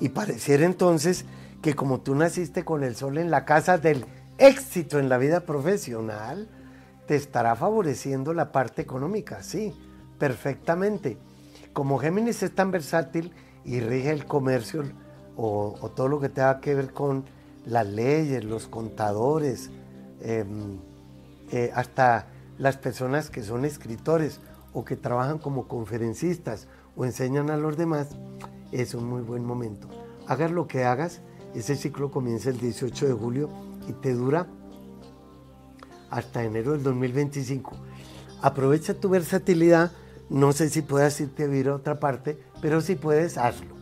[0.00, 1.26] Y pareciera entonces
[1.60, 4.06] que como tú naciste con el sol en la casa del
[4.38, 6.48] éxito en la vida profesional,
[7.06, 9.74] te estará favoreciendo la parte económica, sí,
[10.18, 11.18] perfectamente.
[11.72, 13.32] Como Géminis es tan versátil
[13.64, 14.84] y rige el comercio
[15.36, 17.24] o, todo lo que tenga que ver con
[17.66, 19.70] las leyes, los contadores,
[20.20, 20.78] em,
[21.50, 22.26] eh, hasta
[22.58, 24.40] las personas que son escritores
[24.72, 28.08] o que trabajan como conferencistas o enseñan a los demás,
[28.72, 29.88] es un muy buen momento.
[30.26, 31.20] Hagas lo que hagas,
[31.54, 33.48] ese ciclo comienza el 18 de julio
[33.88, 34.46] y te dura
[36.10, 37.72] hasta enero del 2025.
[38.42, 39.92] Aprovecha tu versatilidad,
[40.28, 43.76] no sé si puedas irte a a otra parte, pero si puedes, hazlo.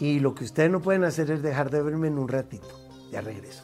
[0.00, 2.68] Y lo que ustedes no pueden hacer es dejar de verme en un ratito.
[3.12, 3.62] Ya regreso.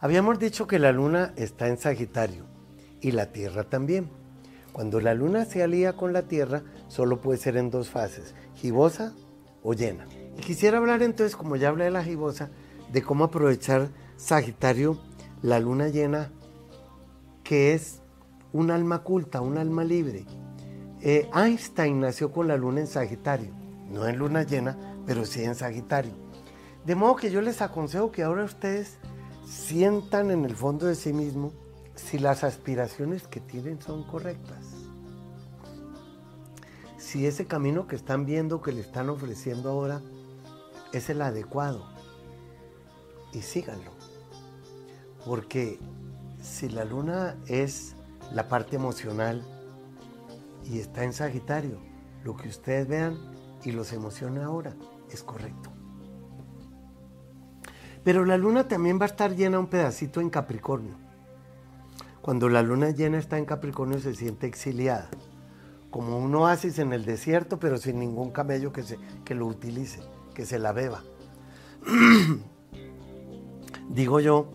[0.00, 2.44] Habíamos dicho que la luna está en Sagitario
[3.00, 4.17] y la Tierra también.
[4.78, 9.12] Cuando la luna se alía con la Tierra, solo puede ser en dos fases, gibosa
[9.64, 10.06] o llena.
[10.36, 12.50] Y quisiera hablar entonces, como ya hablé de la gibosa,
[12.92, 14.96] de cómo aprovechar Sagitario,
[15.42, 16.30] la luna llena,
[17.42, 18.02] que es
[18.52, 20.26] un alma culta, un alma libre.
[21.00, 23.50] Eh, Einstein nació con la luna en Sagitario,
[23.90, 26.12] no en luna llena, pero sí en Sagitario.
[26.86, 28.98] De modo que yo les aconsejo que ahora ustedes
[29.44, 31.52] sientan en el fondo de sí mismo
[31.98, 34.67] si las aspiraciones que tienen son correctas.
[37.08, 40.02] Si ese camino que están viendo, que le están ofreciendo ahora,
[40.92, 41.88] es el adecuado.
[43.32, 43.92] Y síganlo.
[45.24, 45.78] Porque
[46.42, 47.96] si la luna es
[48.30, 49.42] la parte emocional
[50.66, 51.78] y está en Sagitario,
[52.24, 53.16] lo que ustedes vean
[53.64, 54.76] y los emociona ahora
[55.10, 55.70] es correcto.
[58.04, 60.96] Pero la luna también va a estar llena un pedacito en Capricornio.
[62.20, 65.08] Cuando la luna llena está en Capricornio se siente exiliada,
[65.90, 70.00] como un oasis en el desierto, pero sin ningún camello que, se, que lo utilice,
[70.34, 71.02] que se la beba.
[73.88, 74.50] Digo yo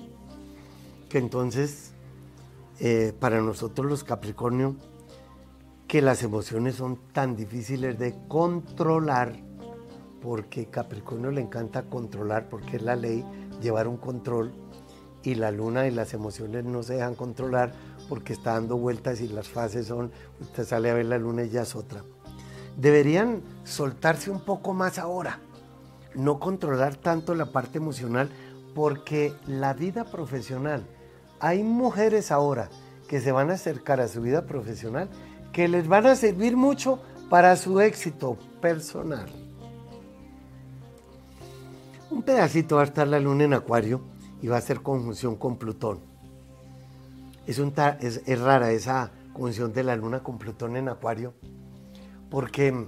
[1.10, 1.94] que entonces
[2.80, 4.76] eh, para nosotros los Capricornio,
[5.88, 9.36] que las emociones son tan difíciles de controlar,
[10.22, 13.24] porque Capricornio le encanta controlar, porque es la ley
[13.62, 14.54] llevar un control
[15.24, 17.72] y la luna y las emociones no se dejan controlar
[18.10, 21.50] porque está dando vueltas y las fases son, usted sale a ver la luna y
[21.50, 22.04] ya es otra.
[22.78, 25.40] Deberían soltarse un poco más ahora,
[26.16, 28.30] no controlar tanto la parte emocional
[28.76, 30.86] porque la vida profesional,
[31.40, 32.70] hay mujeres ahora
[33.08, 35.10] que se van a acercar a su vida profesional
[35.52, 39.44] que les van a servir mucho para su éxito personal
[42.14, 44.02] un pedacito va a estar la luna en acuario
[44.44, 46.02] y va a hacer conjunción con Plutón.
[47.48, 51.34] Es, rara esa conjunción de la luna con Plutón en acuario
[52.30, 52.86] porque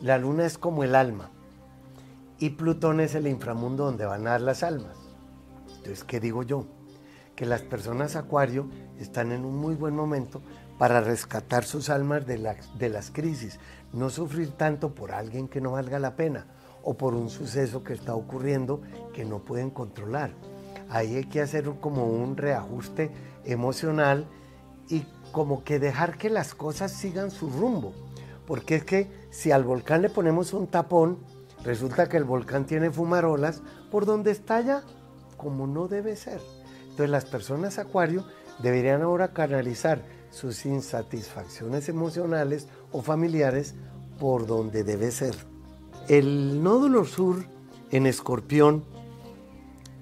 [0.00, 1.30] la luna es como el alma
[2.40, 4.96] y Plutón es el inframundo donde van a dar las almas.
[5.68, 6.66] Entonces, ¿qué digo yo?
[7.36, 8.68] Que las personas acuario
[8.98, 10.42] están en un muy buen momento
[10.78, 13.60] para rescatar sus almas de, de las crisis,
[13.92, 16.46] no sufrir tanto por alguien que no valga la pena
[16.82, 20.32] o por un suceso que está ocurriendo que no pueden controlar.
[20.92, 23.10] Ahí hay que hacer como un reajuste
[23.46, 24.26] emocional
[24.90, 27.94] y como que dejar que las cosas sigan su rumbo.
[28.46, 31.16] Porque es que si al volcán le ponemos un tapón,
[31.64, 34.82] resulta que el volcán tiene fumarolas por donde estalla
[35.38, 36.42] como no debe ser.
[36.82, 38.26] Entonces las personas acuario
[38.62, 43.76] deberían ahora canalizar sus insatisfacciones emocionales o familiares
[44.20, 45.34] por donde debe ser.
[46.08, 47.46] El nódulo sur
[47.90, 48.91] en Escorpión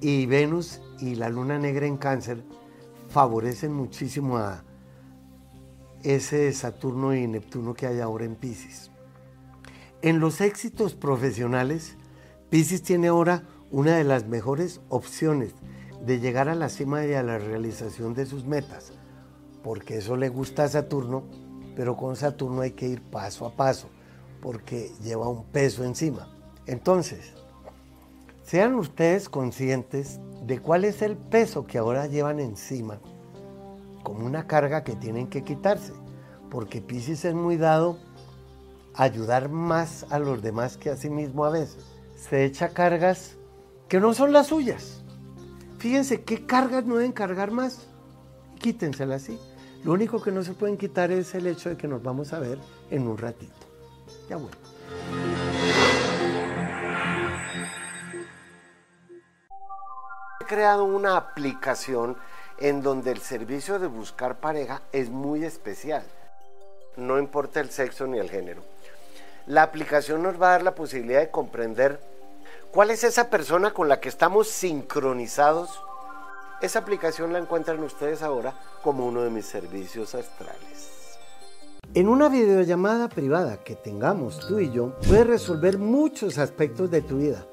[0.01, 2.43] y Venus y la luna negra en Cáncer
[3.09, 4.65] favorecen muchísimo a
[6.03, 8.91] ese Saturno y Neptuno que hay ahora en Pisces.
[10.03, 11.97] En los éxitos profesionales,
[12.49, 15.55] Pisces tiene ahora una de las mejores opciones
[16.05, 18.93] de llegar a la cima y a la realización de sus metas,
[19.63, 21.25] porque eso le gusta a Saturno,
[21.77, 23.91] pero con Saturno hay que ir paso a paso
[24.41, 26.29] porque lleva un peso encima.
[26.67, 27.35] Entonces,
[28.51, 32.99] sean ustedes conscientes de cuál es el peso que ahora llevan encima,
[34.03, 35.93] como una carga que tienen que quitarse,
[36.51, 37.97] porque Pisces es muy dado
[38.95, 41.85] a ayudar más a los demás que a sí mismo a veces.
[42.17, 43.37] Se echa cargas
[43.89, 45.05] que no son las suyas.
[45.79, 47.87] Fíjense qué cargas no deben cargar más.
[48.59, 49.39] Quítenselas así.
[49.85, 52.41] Lo único que no se pueden quitar es el hecho de que nos vamos a
[52.41, 52.59] ver
[52.91, 53.55] en un ratito.
[54.29, 54.70] Ya bueno.
[60.51, 62.17] Creado una aplicación
[62.59, 66.03] en donde el servicio de buscar pareja es muy especial.
[66.97, 68.61] No importa el sexo ni el género.
[69.47, 72.01] La aplicación nos va a dar la posibilidad de comprender
[72.73, 75.71] cuál es esa persona con la que estamos sincronizados.
[76.61, 81.17] Esa aplicación la encuentran ustedes ahora como uno de mis servicios astrales.
[81.95, 87.19] En una videollamada privada que tengamos tú y yo, puedes resolver muchos aspectos de tu
[87.19, 87.47] vida.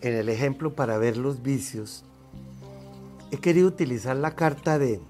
[0.00, 2.04] en el ejemplo para ver los vicios,
[3.30, 5.00] he querido utilizar la carta de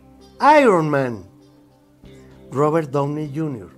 [0.61, 1.24] Iron Man,
[2.51, 3.68] Robert Downey Jr.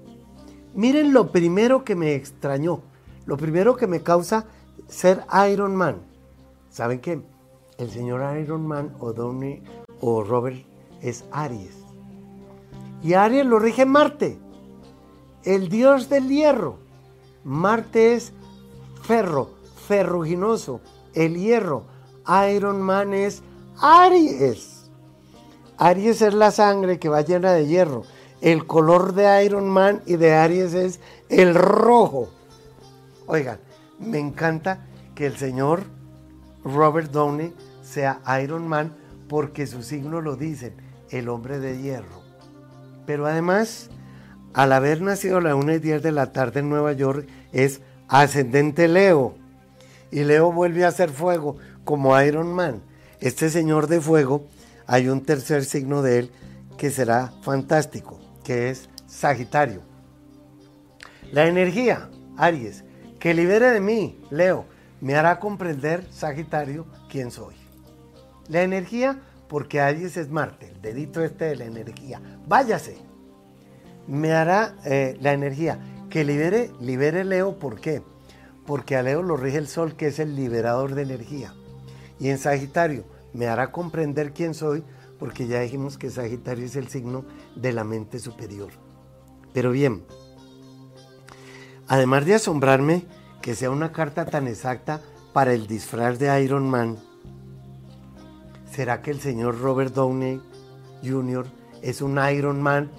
[0.74, 2.82] Miren lo primero que me extrañó,
[3.24, 4.46] lo primero que me causa
[4.88, 6.02] ser Iron Man.
[6.70, 7.22] ¿Saben qué?
[7.78, 9.62] El señor Iron Man o Downey
[10.00, 10.64] o Robert
[11.02, 11.74] es Aries.
[13.02, 14.38] Y Aries lo rige Marte,
[15.44, 16.78] el dios del hierro.
[17.44, 18.32] Marte es
[19.02, 19.50] ferro,
[19.86, 20.80] ferruginoso,
[21.16, 21.84] el hierro.
[22.48, 23.42] Iron Man es
[23.80, 24.88] Aries.
[25.78, 28.04] Aries es la sangre que va llena de hierro.
[28.40, 32.28] El color de Iron Man y de Aries es el rojo.
[33.26, 33.58] Oigan,
[33.98, 35.84] me encanta que el señor
[36.64, 37.52] Robert Downey
[37.82, 38.94] sea Iron Man
[39.28, 40.74] porque su signo lo dicen,
[41.10, 42.22] el hombre de hierro.
[43.06, 43.90] Pero además,
[44.54, 47.80] al haber nacido a las 1 y 10 de la tarde en Nueva York, es
[48.08, 49.34] ascendente Leo.
[50.16, 52.80] Y Leo vuelve a ser fuego, como Iron Man.
[53.20, 54.46] Este señor de fuego,
[54.86, 56.30] hay un tercer signo de él
[56.78, 59.82] que será fantástico, que es Sagitario.
[61.32, 62.08] La energía,
[62.38, 62.82] Aries,
[63.18, 64.64] que libere de mí, Leo,
[65.02, 67.54] me hará comprender, Sagitario, quién soy.
[68.48, 72.22] La energía, porque Aries es Marte, el dedito este de la energía.
[72.48, 72.96] Váyase.
[74.06, 78.00] Me hará eh, la energía que libere, libere Leo, ¿por qué?
[78.66, 81.54] Porque a Leo lo rige el Sol, que es el liberador de energía.
[82.18, 84.82] Y en Sagitario, me hará comprender quién soy,
[85.18, 88.70] porque ya dijimos que Sagitario es el signo de la mente superior.
[89.52, 90.04] Pero bien,
[91.88, 93.06] además de asombrarme
[93.40, 95.00] que sea una carta tan exacta
[95.32, 96.98] para el disfraz de Iron Man,
[98.70, 100.40] ¿será que el señor Robert Downey
[101.04, 101.46] Jr.
[101.82, 102.90] es un Iron Man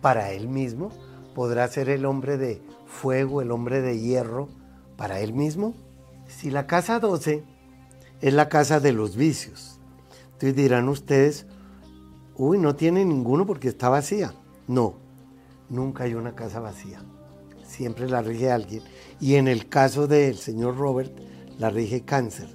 [0.00, 0.90] para él mismo?
[1.34, 4.48] podrá ser el hombre de fuego, el hombre de hierro
[5.00, 5.72] para él mismo?
[6.28, 7.42] Si la casa 12
[8.20, 9.80] es la casa de los vicios,
[10.24, 11.46] entonces dirán ustedes,
[12.36, 14.34] uy, no tiene ninguno porque está vacía.
[14.68, 14.96] No,
[15.70, 17.02] nunca hay una casa vacía.
[17.64, 18.82] Siempre la rige alguien.
[19.18, 21.18] Y en el caso del señor Robert,
[21.58, 22.54] la rige cáncer.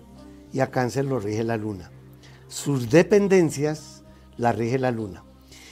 [0.54, 1.90] Y a cáncer lo rige la luna.
[2.48, 4.04] Sus dependencias
[4.38, 5.24] la rige la luna.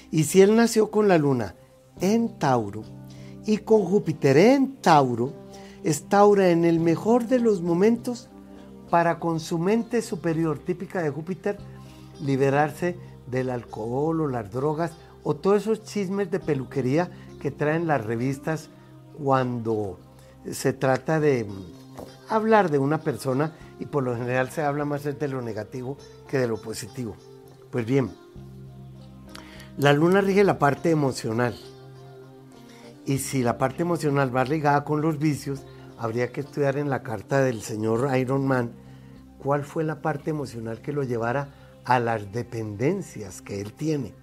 [0.09, 1.55] Y si él nació con la luna
[2.01, 2.81] en Tauro
[3.45, 5.42] y con Júpiter en Tauro,
[5.83, 8.29] es Tauro en el mejor de los momentos
[8.89, 11.57] para con su mente superior típica de Júpiter
[12.21, 14.91] liberarse del alcohol o las drogas
[15.23, 17.09] o todos esos chismes de peluquería
[17.41, 18.69] que traen las revistas
[19.21, 19.99] cuando
[20.51, 21.47] se trata de
[22.29, 26.37] hablar de una persona y por lo general se habla más de lo negativo que
[26.37, 27.15] de lo positivo.
[27.71, 28.11] Pues bien,
[29.77, 31.55] la luna rige la parte emocional
[33.05, 35.63] y si la parte emocional va ligada con los vicios,
[36.03, 38.73] habría que estudiar en la carta del señor Iron Man
[39.37, 41.47] cuál fue la parte emocional que lo llevara
[41.85, 44.13] a las dependencias que él tiene.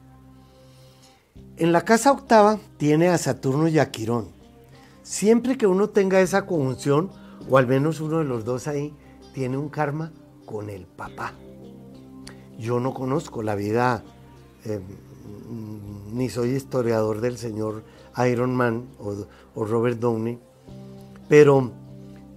[1.57, 4.29] En la casa octava tiene a Saturno y a Quirón.
[5.03, 7.11] Siempre que uno tenga esa conjunción,
[7.49, 8.95] o al menos uno de los dos ahí,
[9.33, 10.13] tiene un karma
[10.45, 11.33] con el papá.
[12.59, 14.05] Yo no conozco la vida,
[14.67, 14.81] eh,
[16.13, 17.85] ni soy historiador del señor
[18.31, 20.39] Iron Man o, Robert Downey,
[21.31, 21.71] pero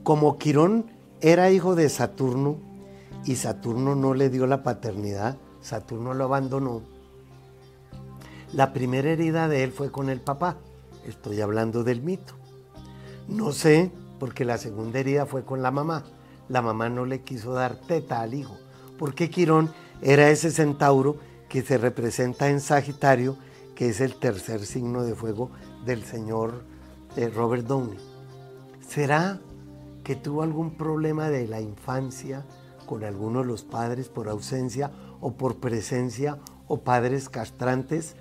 [0.04, 0.86] como Quirón
[1.20, 2.58] era hijo de Saturno
[3.26, 6.84] y Saturno no le dio la paternidad, Saturno lo abandonó,
[8.54, 10.58] la primera herida de él fue con el papá.
[11.08, 12.36] Estoy hablando del mito.
[13.28, 16.04] No sé, porque la segunda herida fue con la mamá.
[16.48, 18.56] La mamá no le quiso dar teta al hijo,
[19.00, 19.72] porque Quirón
[20.04, 21.18] era ese centauro
[21.50, 23.38] que se representa en Sagitario
[23.74, 25.50] que es el tercer signo de fuego
[25.84, 26.64] del señor
[27.16, 28.13] eh, Robert Downey.
[28.88, 29.40] ¿Será
[30.04, 32.46] que tuvo algún problema de la infancia
[32.86, 38.16] con alguno de los padres por ausencia o por presencia o padres castrantes,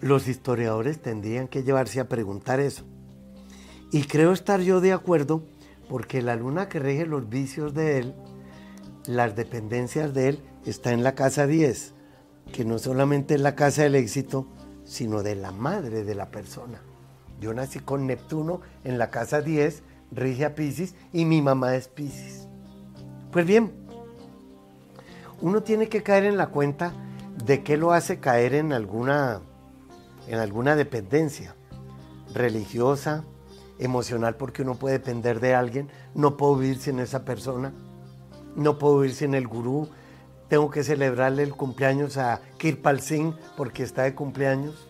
[0.00, 2.84] los historiadores tendrían que llevarse a preguntar eso.
[3.90, 5.42] Y creo estar yo de acuerdo
[5.88, 8.14] porque la luna que rige los vicios de él,
[9.06, 11.94] las dependencias de él, está en la casa 10,
[12.52, 14.46] que no solamente es la casa del éxito,
[14.84, 16.82] sino de la madre de la persona.
[17.40, 21.88] Yo nací con Neptuno en la casa 10, rige a Pisces, y mi mamá es
[21.88, 22.48] Pisces.
[23.30, 23.72] Pues bien,
[25.40, 26.92] uno tiene que caer en la cuenta
[27.44, 29.40] de qué lo hace caer en alguna,
[30.26, 31.54] en alguna dependencia
[32.34, 33.24] religiosa,
[33.78, 37.72] emocional, porque uno puede depender de alguien, no puedo vivir sin esa persona,
[38.56, 39.88] no puedo vivir sin el gurú,
[40.48, 44.88] tengo que celebrarle el cumpleaños a Kirpal Singh porque está de cumpleaños,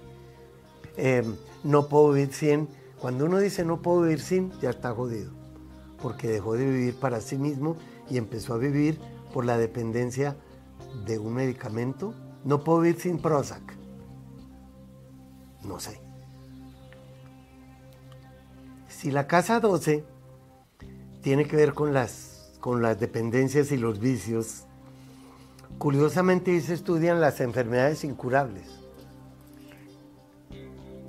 [0.96, 1.24] eh,
[1.65, 2.69] no puedo vivir sin,
[3.01, 5.33] cuando uno dice no puedo vivir sin, ya está jodido,
[6.01, 7.77] porque dejó de vivir para sí mismo
[8.11, 8.99] y empezó a vivir
[9.33, 10.37] por la dependencia
[11.07, 12.15] de un medicamento.
[12.45, 13.77] No puedo vivir sin Prozac.
[15.63, 16.01] No sé.
[18.89, 20.05] Si la casa 12
[21.21, 24.65] tiene que ver con las, con las dependencias y los vicios,
[25.79, 28.78] curiosamente se estudian las enfermedades incurables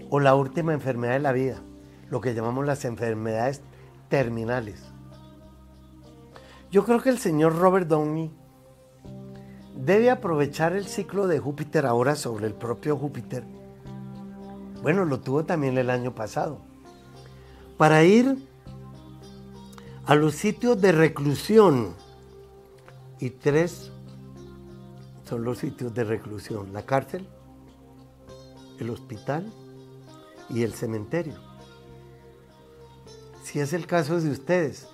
[0.10, 1.62] o la última enfermedad de la vida,
[2.10, 3.62] lo que llamamos las enfermedades
[4.10, 4.84] terminales.
[6.72, 8.32] Yo creo que el señor Robert Downey
[9.76, 13.44] debe aprovechar el ciclo de Júpiter ahora sobre el propio Júpiter.
[14.82, 16.60] Bueno, lo tuvo también el año pasado.
[17.78, 18.38] Para ir
[20.06, 21.94] a los sitios de reclusión.
[23.20, 23.92] Y tres
[25.26, 26.74] son los sitios de reclusión.
[26.74, 27.28] La cárcel,
[28.80, 29.52] el hospital
[30.50, 31.36] y el cementerio.
[33.44, 34.88] Si es el caso de ustedes,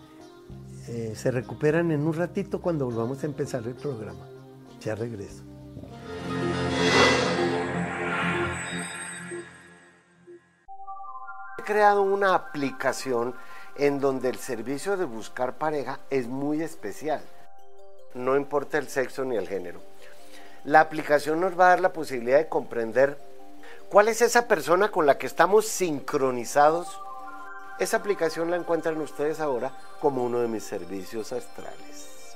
[0.87, 4.27] eh, se recuperan en un ratito cuando volvamos a empezar el programa.
[4.81, 5.43] Ya regreso.
[11.57, 13.33] He creado una aplicación
[13.77, 17.21] en donde el servicio de buscar pareja es muy especial.
[18.13, 19.81] No importa el sexo ni el género.
[20.63, 23.17] La aplicación nos va a dar la posibilidad de comprender
[23.95, 26.99] cuál es esa persona con la que estamos sincronizados
[27.79, 29.71] esa aplicación la encuentran ustedes ahora
[30.01, 32.35] como uno de mis servicios astrales.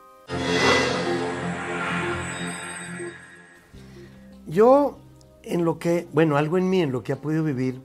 [4.46, 4.98] Yo,
[5.44, 7.80] en lo que, bueno, algo en mí, en lo que ha podido vivir,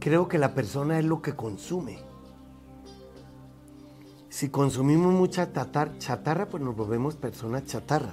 [0.00, 2.04] creo que la persona es lo que consume.
[4.36, 8.12] Si consumimos mucha chatarra, pues nos volvemos personas chatarra.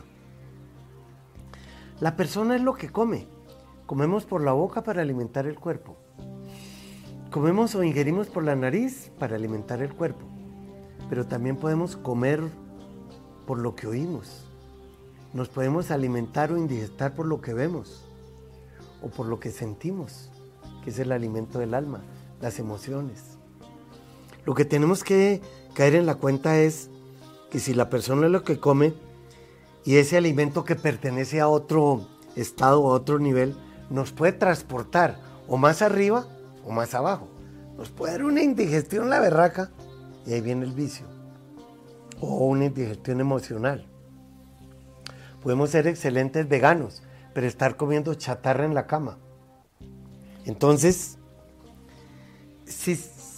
[2.00, 3.28] La persona es lo que come.
[3.86, 5.98] Comemos por la boca para alimentar el cuerpo.
[7.30, 10.26] Comemos o ingerimos por la nariz para alimentar el cuerpo.
[11.10, 12.40] Pero también podemos comer
[13.46, 14.46] por lo que oímos.
[15.34, 18.06] Nos podemos alimentar o indigestar por lo que vemos
[19.02, 20.30] o por lo que sentimos
[20.86, 22.00] que es el alimento del alma,
[22.40, 23.38] las emociones.
[24.46, 25.42] Lo que tenemos que
[25.74, 26.90] caer en la cuenta es
[27.50, 28.94] que si la persona es lo que come
[29.86, 33.56] y ese alimento que pertenece a otro estado a otro nivel,
[33.90, 36.26] nos puede transportar o más arriba
[36.66, 37.28] o más abajo.
[37.78, 39.72] Nos puede dar una indigestión la berraca
[40.26, 41.06] y ahí viene el vicio.
[42.20, 43.86] O una indigestión emocional.
[45.42, 47.04] Podemos ser excelentes veganos,
[47.34, 49.18] pero estar comiendo chatarra en la cama.
[50.46, 51.18] Entonces,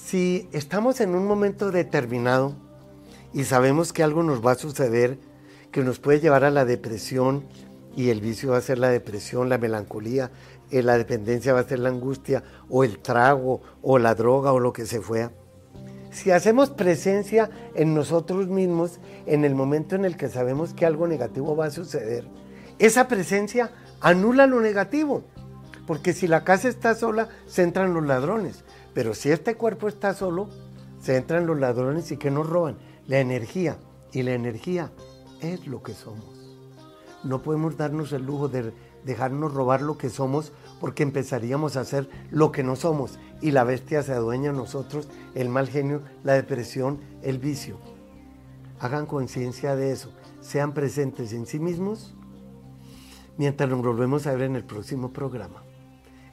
[0.06, 2.54] si, estamos en un momento determinado
[3.34, 5.18] y sabemos que algo nos va a suceder
[5.72, 7.46] que nos puede llevar a la depresión
[7.96, 10.30] y el vicio va a ser la depresión, la melancolía,
[10.70, 14.60] eh, la dependencia va a ser la angustia o el trago o la droga o
[14.60, 15.32] lo que se fuera.
[16.12, 21.08] Si hacemos presencia en nosotros mismos en el momento en el que sabemos que algo
[21.08, 22.28] negativo va a suceder,
[22.78, 25.24] esa presencia anula lo negativo
[25.86, 28.64] porque si la casa está sola, se entran los ladrones.
[28.96, 30.50] Pero si este cuerpo está solo,
[31.00, 33.78] se entran los ladrones y que nos roban la energía.
[34.14, 34.92] Y la energía
[35.42, 36.56] es lo que somos.
[37.24, 38.74] No podemos darnos el lujo de
[39.04, 43.66] dejarnos robar lo que somos porque empezaríamos a hacer lo que no somos y la
[43.66, 47.78] bestia se adueña a nosotros, el mal genio, la depresión, el vicio.
[48.80, 52.16] Hagan conciencia de eso, sean presentes en sí mismos
[53.38, 55.64] mientras nos volvemos a ver en el próximo programa.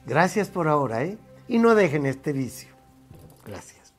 [0.05, 1.17] Gracias por ahora, ¿eh?
[1.47, 2.69] Y no dejen este vicio.
[3.45, 3.93] Gracias.